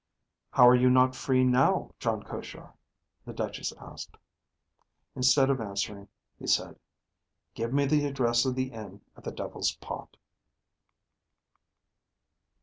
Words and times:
"How 0.49 0.67
are 0.67 0.73
you 0.75 0.89
not 0.89 1.15
free 1.15 1.43
now, 1.43 1.91
Jon 1.99 2.23
Koshar?" 2.23 2.73
the 3.23 3.33
Duchess 3.33 3.71
asked. 3.79 4.15
Instead 5.15 5.51
of 5.51 5.61
answering, 5.61 6.07
he 6.39 6.47
said, 6.47 6.79
"Give 7.53 7.71
me 7.71 7.85
the 7.85 8.07
address 8.07 8.43
of 8.43 8.55
the 8.55 8.71
inn 8.71 9.01
at 9.15 9.23
the 9.23 9.31
Devil's 9.31 9.73
Pot." 9.75 10.17